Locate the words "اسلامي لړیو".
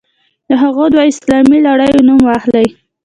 1.11-2.05